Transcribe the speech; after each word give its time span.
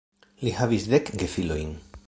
Li 0.47 0.53
havis 0.61 0.87
dek 0.95 1.13
gefilojn. 1.25 1.79